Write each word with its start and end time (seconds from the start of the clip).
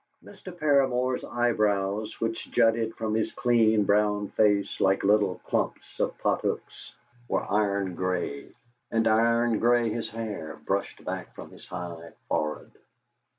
Mr. 0.23 0.51
Paramor's 0.51 1.23
eyebrows, 1.23 2.19
which 2.19 2.49
jutted 2.49 2.95
from 2.95 3.13
his 3.13 3.31
clean, 3.33 3.83
brown 3.83 4.29
face 4.29 4.79
like 4.81 5.03
little 5.03 5.35
clumps 5.45 5.99
of 5.99 6.17
pothooks, 6.17 6.95
were 7.27 7.43
iron 7.43 7.93
grey, 7.93 8.51
and 8.89 9.07
iron 9.07 9.59
grey 9.59 9.91
his 9.91 10.09
hair 10.09 10.59
brushed 10.65 11.05
back 11.05 11.35
from 11.35 11.51
his 11.51 11.67
high 11.67 12.13
forehead. 12.27 12.71